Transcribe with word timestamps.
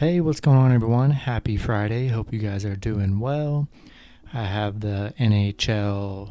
Hey, 0.00 0.22
what's 0.22 0.40
going 0.40 0.56
on, 0.56 0.72
everyone? 0.72 1.10
Happy 1.10 1.58
Friday. 1.58 2.08
Hope 2.08 2.32
you 2.32 2.38
guys 2.38 2.64
are 2.64 2.74
doing 2.74 3.20
well. 3.20 3.68
I 4.32 4.44
have 4.44 4.80
the 4.80 5.12
NHL 5.20 6.30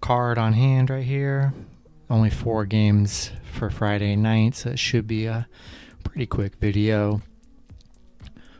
card 0.00 0.38
on 0.38 0.54
hand 0.54 0.88
right 0.88 1.04
here. 1.04 1.52
Only 2.08 2.30
four 2.30 2.64
games 2.64 3.32
for 3.52 3.68
Friday 3.68 4.16
night, 4.16 4.54
so 4.54 4.70
it 4.70 4.78
should 4.78 5.06
be 5.06 5.26
a 5.26 5.46
pretty 6.04 6.24
quick 6.24 6.56
video. 6.56 7.20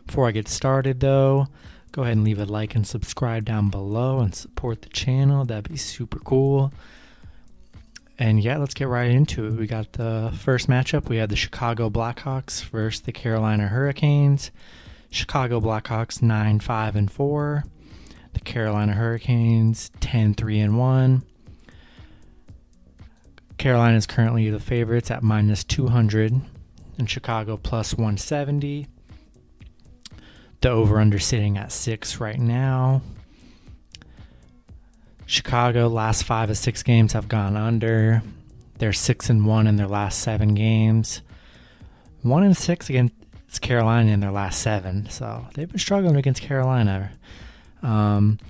Before 0.07 0.29
I 0.29 0.33
get 0.33 0.49
started, 0.49 1.01
though, 1.01 1.47
go 1.91 2.03
ahead 2.03 2.19
and 2.19 2.25
leave 2.25 2.41
a 2.41 2.45
like 2.45 2.75
and 2.75 2.87
subscribe 2.87 3.47
down 3.47 3.71
below 3.71 4.19
and 4.19 4.35
support 4.35 4.83
the 4.83 4.91
channel. 4.91 5.47
That'd 5.47 5.71
be 5.71 5.79
super 5.79 6.19
cool. 6.19 6.75
And 8.21 8.45
yeah, 8.45 8.59
let's 8.59 8.75
get 8.75 8.89
right 8.89 9.11
into 9.11 9.47
it. 9.47 9.53
We 9.53 9.67
got 9.67 9.95
the 9.95 10.31
first 10.37 10.69
matchup. 10.69 11.09
We 11.09 11.17
had 11.17 11.31
the 11.31 11.37
Chicago 11.37 11.89
Blackhawks 11.89 12.63
versus 12.63 13.01
the 13.01 13.13
Carolina 13.13 13.69
Hurricanes. 13.69 14.51
Chicago 15.11 15.59
Blackhawks 15.59 16.21
9 16.21 16.61
5 16.61 16.97
and 16.97 17.11
4. 17.11 17.65
The 18.35 18.41
Carolina 18.41 18.93
Hurricanes 18.93 19.91
10 20.01 20.35
3 20.35 20.61
and 20.61 20.79
1. 20.79 21.23
Carolina 23.57 23.97
is 23.97 24.07
currently 24.07 24.51
the 24.51 24.61
favorites 24.61 25.11
at 25.11 25.23
minus 25.23 25.65
200 25.65 26.43
and 26.99 27.09
Chicago 27.09 27.57
plus 27.57 27.95
170. 27.95 28.87
The 30.61 30.69
over 30.69 31.01
under 31.01 31.19
sitting 31.19 31.57
at 31.57 31.73
6 31.73 32.21
right 32.21 32.39
now. 32.39 33.01
Chicago 35.31 35.87
last 35.87 36.25
five 36.25 36.51
of 36.51 36.59
six 36.59 36.83
games 36.83 37.13
have 37.13 37.29
gone 37.29 37.57
under. 37.57 38.21
They're 38.79 38.93
six 38.93 39.31
and 39.31 39.47
one 39.47 39.69
in 39.69 39.77
their 39.77 39.87
last 39.87 40.19
seven 40.19 40.55
games. 40.55 41.23
One 42.23 42.43
and 42.43 42.57
six 42.57 42.89
against 42.91 43.15
Carolina 43.61 44.11
in 44.11 44.19
their 44.19 44.33
last 44.33 44.61
seven. 44.61 45.09
So 45.09 45.47
they've 45.55 45.69
been 45.69 45.79
struggling 45.79 46.17
against 46.17 46.43
Carolina. 46.43 47.13
Um, 47.81 48.41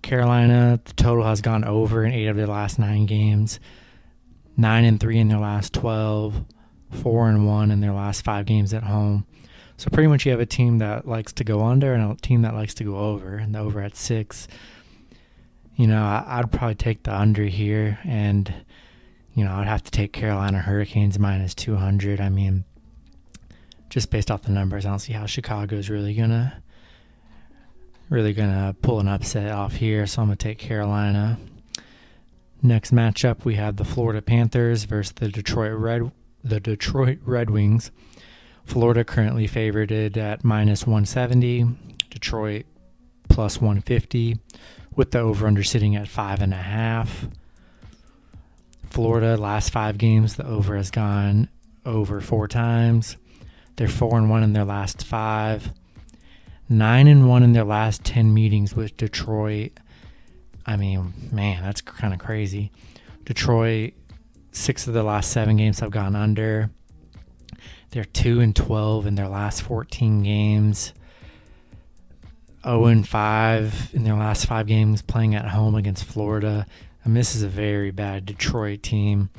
Carolina, 0.00 0.80
the 0.82 0.94
total 0.94 1.24
has 1.24 1.42
gone 1.42 1.62
over 1.62 2.06
in 2.06 2.14
eight 2.14 2.28
of 2.28 2.36
their 2.36 2.46
last 2.46 2.78
nine 2.78 3.04
games. 3.04 3.60
Nine 4.56 4.86
and 4.86 4.98
three 4.98 5.18
in 5.18 5.28
their 5.28 5.38
last 5.38 5.74
twelve. 5.74 6.42
Four 7.02 7.28
and 7.28 7.46
one 7.46 7.70
in 7.70 7.82
their 7.82 7.92
last 7.92 8.24
five 8.24 8.46
games 8.46 8.72
at 8.72 8.84
home. 8.84 9.26
So 9.76 9.90
pretty 9.90 10.06
much 10.06 10.24
you 10.24 10.30
have 10.30 10.40
a 10.40 10.46
team 10.46 10.78
that 10.78 11.06
likes 11.06 11.34
to 11.34 11.44
go 11.44 11.64
under 11.64 11.92
and 11.92 12.12
a 12.12 12.14
team 12.22 12.40
that 12.42 12.54
likes 12.54 12.72
to 12.74 12.84
go 12.84 12.96
over, 12.96 13.36
and 13.36 13.54
the 13.54 13.58
over 13.58 13.82
at 13.82 13.94
six 13.94 14.48
you 15.76 15.86
know, 15.86 16.02
I, 16.02 16.40
would 16.40 16.52
probably 16.52 16.76
take 16.76 17.02
the 17.02 17.14
under 17.14 17.44
here, 17.44 17.98
and 18.04 18.52
you 19.34 19.44
know, 19.44 19.54
I'd 19.54 19.66
have 19.66 19.82
to 19.82 19.90
take 19.90 20.12
Carolina 20.12 20.58
Hurricanes 20.58 21.18
minus 21.18 21.54
200. 21.54 22.20
I 22.20 22.28
mean, 22.28 22.64
just 23.90 24.10
based 24.10 24.30
off 24.30 24.42
the 24.42 24.52
numbers, 24.52 24.86
I 24.86 24.90
don't 24.90 25.00
see 25.00 25.12
how 25.12 25.26
Chicago's 25.26 25.90
really 25.90 26.14
gonna 26.14 26.62
really 28.08 28.32
gonna 28.32 28.76
pull 28.82 29.00
an 29.00 29.08
upset 29.08 29.50
off 29.50 29.74
here. 29.74 30.06
So 30.06 30.22
I'm 30.22 30.28
gonna 30.28 30.36
take 30.36 30.58
Carolina. 30.58 31.38
Next 32.62 32.92
matchup, 32.92 33.44
we 33.44 33.56
have 33.56 33.76
the 33.76 33.84
Florida 33.84 34.22
Panthers 34.22 34.84
versus 34.84 35.12
the 35.12 35.28
Detroit 35.28 35.72
Red 35.72 36.12
the 36.44 36.60
Detroit 36.60 37.18
Red 37.24 37.50
Wings. 37.50 37.90
Florida 38.64 39.04
currently 39.04 39.46
favored 39.46 39.90
at 39.90 40.44
minus 40.44 40.86
170. 40.86 41.66
Detroit 42.10 42.64
plus 43.28 43.60
150 43.60 44.38
with 44.96 45.10
the 45.10 45.18
over 45.18 45.46
under 45.46 45.62
sitting 45.62 45.96
at 45.96 46.08
five 46.08 46.40
and 46.40 46.52
a 46.52 46.56
half. 46.56 47.26
Florida, 48.90 49.36
last 49.36 49.70
five 49.70 49.98
games, 49.98 50.36
the 50.36 50.46
over 50.46 50.76
has 50.76 50.90
gone 50.90 51.48
over 51.84 52.20
four 52.20 52.46
times. 52.46 53.16
They're 53.76 53.88
four 53.88 54.16
and 54.16 54.30
one 54.30 54.42
in 54.42 54.52
their 54.52 54.64
last 54.64 55.04
five, 55.04 55.72
nine 56.68 57.08
and 57.08 57.28
one 57.28 57.42
in 57.42 57.52
their 57.52 57.64
last 57.64 58.04
10 58.04 58.32
meetings 58.32 58.76
with 58.76 58.96
Detroit. 58.96 59.72
I 60.64 60.76
mean, 60.76 61.12
man, 61.32 61.62
that's 61.62 61.80
kind 61.80 62.14
of 62.14 62.20
crazy. 62.20 62.70
Detroit, 63.24 63.94
six 64.52 64.86
of 64.86 64.94
the 64.94 65.02
last 65.02 65.30
seven 65.30 65.56
games 65.56 65.80
have 65.80 65.90
gone 65.90 66.14
under. 66.14 66.70
They're 67.90 68.04
two 68.04 68.40
and 68.40 68.54
12 68.54 69.06
in 69.06 69.14
their 69.14 69.28
last 69.28 69.62
14 69.62 70.22
games. 70.22 70.92
0 72.64 72.86
and 72.86 73.06
5 73.06 73.90
in 73.92 74.04
their 74.04 74.14
last 74.14 74.46
five 74.46 74.66
games 74.66 75.02
playing 75.02 75.34
at 75.34 75.48
home 75.48 75.74
against 75.74 76.04
Florida. 76.04 76.66
And 77.04 77.16
this 77.16 77.36
is 77.36 77.42
a 77.42 77.48
very 77.48 77.90
bad 77.90 78.26
Detroit 78.26 78.82
team. 78.82 79.30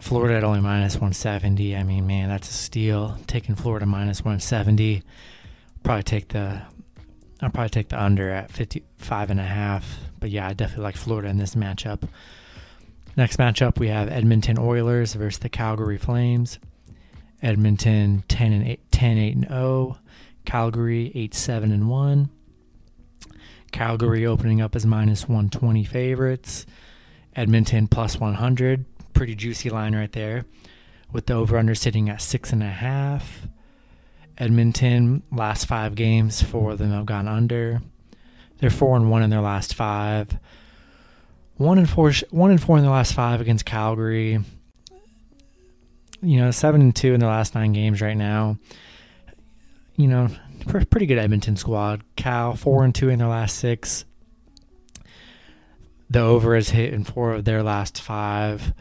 Florida 0.00 0.36
at 0.36 0.44
only 0.44 0.60
minus 0.60 0.94
170. 0.94 1.76
I 1.76 1.82
mean, 1.82 2.06
man, 2.06 2.28
that's 2.28 2.50
a 2.50 2.52
steal. 2.52 3.18
Taking 3.26 3.54
Florida 3.54 3.86
minus 3.86 4.20
170. 4.20 5.02
Probably 5.82 6.02
take 6.02 6.28
the 6.28 6.62
I'll 7.40 7.50
probably 7.50 7.70
take 7.70 7.88
the 7.88 8.00
under 8.00 8.30
at 8.30 8.52
55 8.52 9.30
and 9.30 9.40
a 9.40 9.44
half. 9.44 9.98
But 10.20 10.30
yeah, 10.30 10.46
I 10.46 10.52
definitely 10.52 10.84
like 10.84 10.96
Florida 10.96 11.28
in 11.28 11.38
this 11.38 11.56
matchup. 11.56 12.08
Next 13.16 13.36
matchup, 13.36 13.78
we 13.78 13.88
have 13.88 14.08
Edmonton 14.08 14.58
Oilers 14.58 15.14
versus 15.14 15.40
the 15.40 15.48
Calgary 15.48 15.98
Flames. 15.98 16.60
Edmonton 17.42 18.22
10 18.28 18.52
and 18.52 18.66
8, 18.68 18.92
10 18.92 19.18
8 19.18 19.34
and 19.34 19.48
0. 19.48 19.98
Calgary 20.44 21.12
8 21.14 21.34
7 21.34 21.72
and 21.72 21.88
1. 21.88 22.30
Calgary 23.72 24.26
opening 24.26 24.60
up 24.60 24.76
as 24.76 24.84
minus 24.84 25.28
120 25.28 25.84
favorites. 25.84 26.66
Edmonton 27.34 27.88
plus 27.88 28.18
100. 28.18 28.84
Pretty 29.14 29.34
juicy 29.34 29.70
line 29.70 29.94
right 29.94 30.12
there. 30.12 30.44
With 31.10 31.26
the 31.26 31.34
over 31.34 31.56
under 31.58 31.74
sitting 31.74 32.08
at 32.08 32.18
6.5. 32.18 33.22
Edmonton, 34.38 35.22
last 35.30 35.66
five 35.66 35.94
games, 35.94 36.42
four 36.42 36.72
of 36.72 36.78
them 36.78 36.90
have 36.90 37.06
gone 37.06 37.28
under. 37.28 37.82
They're 38.58 38.70
4 38.70 38.96
and 38.96 39.10
1 39.10 39.22
in 39.22 39.30
their 39.30 39.40
last 39.40 39.74
five. 39.74 40.38
1 41.56 41.78
and 41.78 41.88
4, 41.88 42.12
one 42.30 42.50
and 42.50 42.62
4 42.62 42.78
in 42.78 42.82
their 42.82 42.92
last 42.92 43.12
five 43.12 43.40
against 43.40 43.64
Calgary. 43.64 44.38
You 46.22 46.38
know, 46.40 46.50
7 46.50 46.80
and 46.80 46.94
2 46.94 47.14
in 47.14 47.20
their 47.20 47.28
last 47.28 47.54
nine 47.54 47.72
games 47.72 48.00
right 48.00 48.16
now 48.16 48.58
you 50.02 50.08
know, 50.08 50.28
pretty 50.66 51.06
good 51.06 51.18
Edmonton 51.18 51.56
squad. 51.56 52.02
Cal 52.16 52.54
four 52.56 52.84
and 52.84 52.94
two 52.94 53.08
in 53.08 53.18
their 53.18 53.28
last 53.28 53.56
six. 53.56 54.04
The 56.10 56.20
over 56.20 56.54
has 56.54 56.68
hit 56.68 56.92
in 56.92 57.04
four 57.04 57.32
of 57.32 57.44
their 57.44 57.62
last 57.62 58.00
five. 58.00 58.74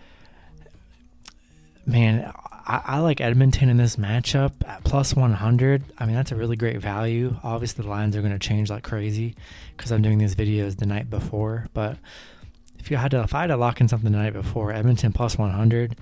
Man, 1.85 2.31
I, 2.67 2.81
I 2.85 2.99
like 2.99 3.21
Edmonton 3.21 3.69
in 3.69 3.77
this 3.77 3.95
matchup 3.95 4.53
at 4.67 4.83
plus 4.83 5.15
100. 5.15 5.83
I 5.97 6.05
mean, 6.05 6.15
that's 6.15 6.31
a 6.31 6.35
really 6.35 6.55
great 6.55 6.79
value. 6.79 7.35
Obviously, 7.43 7.83
the 7.83 7.89
lines 7.89 8.15
are 8.15 8.21
going 8.21 8.33
to 8.33 8.39
change 8.39 8.69
like 8.69 8.83
crazy 8.83 9.35
because 9.75 9.91
I'm 9.91 10.01
doing 10.01 10.17
these 10.17 10.35
videos 10.35 10.77
the 10.77 10.85
night 10.85 11.09
before. 11.09 11.67
But 11.73 11.97
if 12.79 12.91
you 12.91 12.97
had 12.97 13.11
to, 13.11 13.21
if 13.21 13.33
I 13.33 13.41
had 13.41 13.47
to 13.47 13.57
lock 13.57 13.79
in 13.79 13.87
something 13.87 14.11
the 14.11 14.17
night 14.17 14.33
before, 14.33 14.73
Edmonton 14.73 15.13
plus 15.13 15.37
100, 15.37 15.95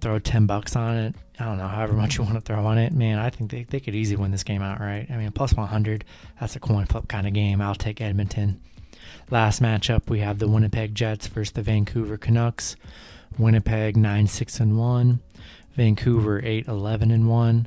throw 0.00 0.18
10 0.18 0.46
bucks 0.46 0.76
on 0.76 0.96
it. 0.96 1.14
I 1.38 1.44
don't 1.44 1.58
know, 1.58 1.68
however 1.68 1.94
much 1.94 2.16
you 2.16 2.24
want 2.24 2.34
to 2.34 2.40
throw 2.40 2.64
on 2.64 2.78
it. 2.78 2.92
Man, 2.92 3.18
I 3.18 3.30
think 3.30 3.50
they, 3.50 3.64
they 3.64 3.80
could 3.80 3.94
easily 3.94 4.16
win 4.16 4.30
this 4.30 4.44
game 4.44 4.62
outright. 4.62 5.10
I 5.10 5.16
mean, 5.16 5.32
plus 5.32 5.54
100, 5.54 6.04
that's 6.38 6.56
a 6.56 6.60
coin 6.60 6.86
flip 6.86 7.08
kind 7.08 7.26
of 7.26 7.32
game. 7.32 7.60
I'll 7.60 7.74
take 7.74 8.00
Edmonton. 8.00 8.60
Last 9.30 9.62
matchup, 9.62 10.08
we 10.08 10.20
have 10.20 10.38
the 10.38 10.48
Winnipeg 10.48 10.94
Jets 10.94 11.26
versus 11.26 11.52
the 11.52 11.62
Vancouver 11.62 12.16
Canucks. 12.16 12.76
Winnipeg 13.38 13.96
9 13.96 14.26
6 14.26 14.60
and 14.60 14.78
1, 14.78 15.20
Vancouver 15.74 16.40
8 16.44 16.68
11 16.68 17.10
and 17.10 17.28
1. 17.28 17.66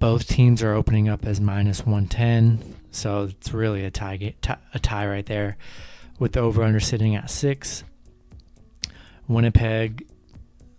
Both 0.00 0.28
teams 0.28 0.62
are 0.62 0.74
opening 0.74 1.08
up 1.08 1.24
as 1.24 1.40
minus 1.40 1.86
110, 1.86 2.76
so 2.90 3.24
it's 3.24 3.52
really 3.52 3.84
a 3.84 3.90
tie, 3.90 4.34
a 4.74 4.78
tie 4.78 5.06
right 5.06 5.26
there 5.26 5.56
with 6.18 6.32
the 6.32 6.40
over 6.40 6.62
under 6.62 6.80
sitting 6.80 7.14
at 7.14 7.30
6. 7.30 7.84
Winnipeg 9.28 10.06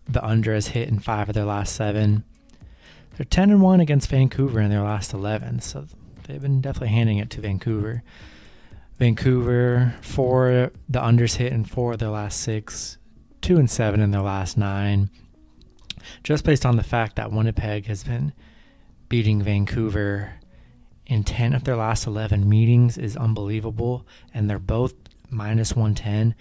the 0.09 0.25
under 0.25 0.53
has 0.53 0.69
hit 0.69 0.89
in 0.89 0.99
five 0.99 1.29
of 1.29 1.35
their 1.35 1.45
last 1.45 1.75
seven. 1.75 2.23
They're 3.15 3.25
10 3.25 3.51
and 3.51 3.61
1 3.61 3.79
against 3.79 4.09
Vancouver 4.09 4.59
in 4.59 4.69
their 4.69 4.81
last 4.81 5.13
11, 5.13 5.59
so 5.59 5.85
they've 6.27 6.41
been 6.41 6.61
definitely 6.61 6.89
handing 6.89 7.17
it 7.17 7.29
to 7.31 7.41
Vancouver. 7.41 8.03
Vancouver, 8.97 9.95
four, 10.01 10.71
the 10.87 10.99
unders 10.99 11.35
hit 11.35 11.53
in 11.53 11.63
four 11.63 11.93
of 11.93 11.99
their 11.99 12.09
last 12.09 12.41
six, 12.41 12.97
two 13.41 13.57
and 13.57 13.69
seven 13.69 14.01
in 14.01 14.11
their 14.11 14.21
last 14.21 14.57
nine. 14.57 15.09
Just 16.23 16.43
based 16.43 16.65
on 16.65 16.75
the 16.75 16.83
fact 16.83 17.15
that 17.15 17.31
Winnipeg 17.31 17.85
has 17.85 18.03
been 18.03 18.33
beating 19.09 19.41
Vancouver 19.41 20.33
in 21.05 21.23
10 21.23 21.53
of 21.53 21.63
their 21.63 21.75
last 21.75 22.05
11 22.05 22.47
meetings 22.47 22.97
is 22.97 23.17
unbelievable, 23.17 24.05
and 24.33 24.49
they're 24.49 24.59
both 24.59 24.93
minus 25.29 25.75
110. 25.75 26.35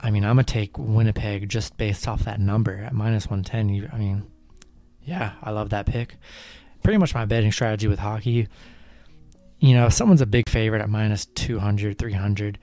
I 0.00 0.10
mean, 0.10 0.24
I'm 0.24 0.36
gonna 0.36 0.44
take 0.44 0.78
Winnipeg 0.78 1.48
just 1.48 1.76
based 1.76 2.06
off 2.06 2.24
that 2.24 2.40
number 2.40 2.76
at 2.76 2.92
minus 2.92 3.26
110. 3.26 3.68
You, 3.68 3.88
I 3.92 3.98
mean, 3.98 4.26
yeah, 5.02 5.32
I 5.42 5.50
love 5.50 5.70
that 5.70 5.86
pick. 5.86 6.16
Pretty 6.82 6.98
much 6.98 7.14
my 7.14 7.24
betting 7.24 7.52
strategy 7.52 7.88
with 7.88 7.98
hockey. 7.98 8.48
You 9.58 9.74
know, 9.74 9.86
if 9.86 9.92
someone's 9.94 10.20
a 10.20 10.26
big 10.26 10.48
favorite 10.48 10.82
at 10.82 10.90
minus 10.90 11.24
200, 11.26 11.98
300, 11.98 12.58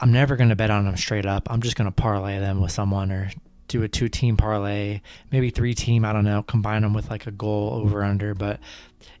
I'm 0.00 0.12
never 0.12 0.36
gonna 0.36 0.56
bet 0.56 0.70
on 0.70 0.84
them 0.84 0.96
straight 0.96 1.26
up. 1.26 1.50
I'm 1.50 1.62
just 1.62 1.76
gonna 1.76 1.92
parlay 1.92 2.38
them 2.38 2.60
with 2.60 2.72
someone 2.72 3.10
or 3.10 3.30
do 3.68 3.82
a 3.82 3.88
two 3.88 4.08
team 4.08 4.36
parlay, 4.36 5.00
maybe 5.30 5.50
three 5.50 5.74
team. 5.74 6.04
I 6.04 6.12
don't 6.12 6.24
know. 6.24 6.42
Combine 6.42 6.82
them 6.82 6.94
with 6.94 7.10
like 7.10 7.26
a 7.26 7.30
goal 7.30 7.80
over 7.82 8.02
under, 8.04 8.34
but 8.34 8.60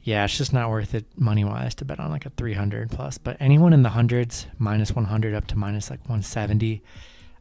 yeah, 0.02 0.24
it's 0.24 0.38
just 0.38 0.52
not 0.52 0.70
worth 0.70 0.94
it 0.94 1.04
money 1.16 1.44
wise 1.44 1.74
to 1.76 1.84
bet 1.84 1.98
on 1.98 2.10
like 2.10 2.26
a 2.26 2.30
300 2.30 2.90
plus. 2.90 3.18
But 3.18 3.36
anyone 3.40 3.72
in 3.72 3.82
the 3.82 3.90
hundreds, 3.90 4.46
minus 4.58 4.92
100 4.92 5.34
up 5.34 5.46
to 5.48 5.56
minus 5.56 5.90
like 5.90 6.00
170, 6.00 6.82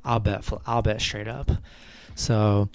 I'll 0.04 0.19
bet. 0.19 0.48
I'll 0.66 0.81
bet 0.81 1.02
straight 1.02 1.28
up. 1.28 1.52
So 2.16 2.69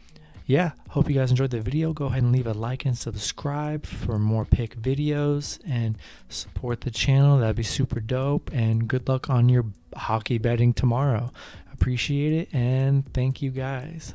yeah, 0.47 0.73
hope 0.89 1.09
you 1.09 1.15
guys 1.15 1.31
enjoyed 1.31 1.51
the 1.51 1.61
video. 1.61 1.93
Go 1.93 2.07
ahead 2.07 2.23
and 2.23 2.33
leave 2.33 2.47
a 2.47 2.53
like 2.53 2.85
and 2.85 2.99
subscribe 2.99 3.87
for 3.87 4.19
more 4.19 4.45
pick 4.45 4.77
videos 4.77 5.61
and 5.67 5.97
support 6.29 6.81
the 6.81 6.91
channel. 6.91 7.39
That'd 7.39 7.57
be 7.57 7.63
super 7.63 8.01
dope. 8.01 8.51
And 8.53 8.89
good 8.89 9.09
luck 9.09 9.31
on 9.31 9.49
your 9.49 9.67
hockey 9.97 10.39
betting 10.39 10.73
tomorrow. 10.73 11.33
Appreciate 11.73 12.33
it 12.33 12.49
and 12.53 13.13
thank 13.13 13.43
you 13.43 13.51
guys. 13.51 14.15